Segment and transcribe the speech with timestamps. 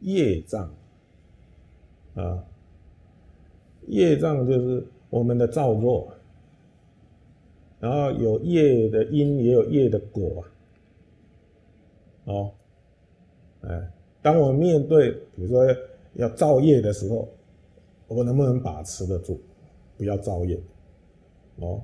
[0.00, 0.72] 业障。
[2.14, 2.42] 啊，
[3.88, 6.10] 业障就是我们的造作，
[7.78, 10.48] 然后有业的因，也有业的果啊。
[12.24, 12.52] 哦，
[13.60, 15.64] 哎，当我面对比如说
[16.14, 17.28] 要造业的时候，
[18.08, 19.38] 我们能不能把持得住，
[19.98, 20.58] 不要造业？
[21.56, 21.82] 哦，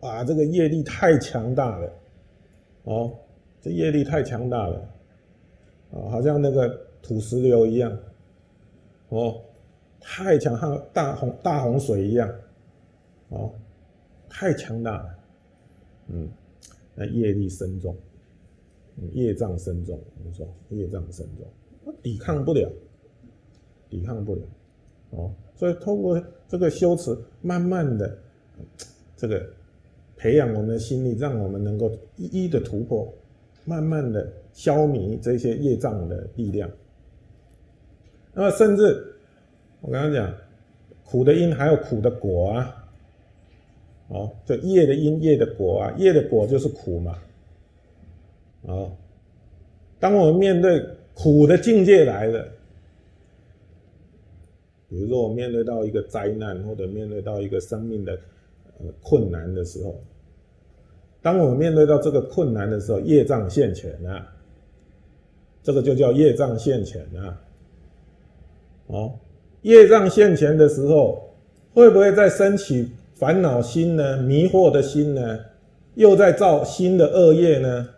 [0.00, 1.92] 啊，这个业力太强大了，
[2.84, 3.12] 哦，
[3.60, 4.78] 这业力太强大了，
[5.92, 7.96] 啊，好像那个土石流一样，
[9.10, 9.40] 哦，
[10.00, 12.28] 太强，像大洪大洪水一样，
[13.28, 13.52] 哦，
[14.28, 15.18] 太强大了，
[16.08, 16.28] 嗯，
[16.96, 17.96] 那业力深重，
[19.12, 22.68] 业障深重，我们说业障深重，抵抗不了，
[23.88, 24.42] 抵抗不了，
[25.10, 28.18] 哦，所以通过这个修持，慢慢的。
[29.18, 29.46] 这个
[30.16, 33.10] 培养我们的心力，让我们能够一一的突破，
[33.64, 36.70] 慢慢的消弭这些业障的力量。
[38.38, 39.16] 那，甚至
[39.80, 40.30] 我刚刚讲，
[41.04, 42.86] 苦的因还有苦的果啊，
[44.08, 47.18] 哦，这业的因、业的果啊，业的果就是苦嘛，
[48.62, 48.92] 哦，
[49.98, 52.46] 当我们面对苦的境界来了，
[54.90, 58.18] 比如说我面对到一个灾难，或者面对到一个生命的。
[59.00, 59.98] 困难的时候，
[61.22, 64.30] 当我们面对到这个困难的时候，业障现前啊，
[65.62, 67.40] 这个就叫业障现前啊。
[68.86, 69.12] 哦，
[69.62, 71.34] 业障现前的时候，
[71.74, 74.16] 会不会再升起烦恼心呢？
[74.18, 75.38] 迷惑的心呢？
[75.94, 77.88] 又在造新的恶业呢？